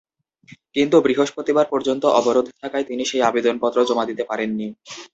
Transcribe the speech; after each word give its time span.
কিন্তু 0.75 0.95
বৃহস্পতিবার 1.05 1.65
পর্যন্ত 1.73 2.03
অবরোধ 2.19 2.45
থাকায় 2.61 2.85
তিনি 2.85 3.03
সেই 3.05 3.21
আবেদনপত্র 3.29 3.77
জমা 3.89 4.03
দিতে 4.09 4.23
পারেননি। 4.29 4.67